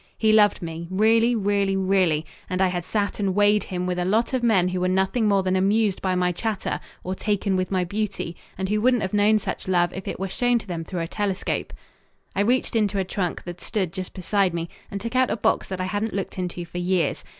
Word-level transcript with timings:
He 0.17 0.31
loved 0.31 0.63
me 0.63 0.87
really, 0.89 1.35
really, 1.35 1.77
really; 1.77 2.25
and 2.49 2.59
I 2.59 2.69
had 2.69 2.83
sat 2.83 3.19
and 3.19 3.35
weighed 3.35 3.65
him 3.65 3.85
with 3.85 3.99
a 3.99 4.03
lot 4.03 4.33
of 4.33 4.41
men 4.41 4.69
who 4.69 4.81
were 4.81 4.87
nothing 4.87 5.27
more 5.27 5.43
than 5.43 5.55
amused 5.55 6.01
by 6.01 6.15
my 6.15 6.31
chatter, 6.31 6.79
or 7.03 7.13
taken 7.13 7.55
with 7.55 7.69
my 7.69 7.83
beauty, 7.83 8.35
and 8.57 8.67
who 8.67 8.81
wouldn't 8.81 9.03
have 9.03 9.13
known 9.13 9.37
such 9.37 9.67
love 9.67 9.93
if 9.93 10.07
it 10.07 10.19
were 10.19 10.27
shown 10.27 10.57
to 10.57 10.65
them 10.65 10.83
through 10.83 11.01
a 11.01 11.07
telescope. 11.07 11.71
I 12.35 12.41
reached 12.41 12.75
into 12.75 12.97
a 12.97 13.03
trunk 13.03 13.43
that 13.43 13.61
stood 13.61 13.93
just 13.93 14.15
beside 14.15 14.55
me 14.55 14.69
and 14.89 14.99
took 14.99 15.15
out 15.15 15.29
a 15.29 15.37
box 15.37 15.67
that 15.67 15.79
I 15.79 15.85
hadn't 15.85 16.15
looked 16.15 16.39
into 16.39 16.65
for 16.65 16.79
years. 16.79 17.23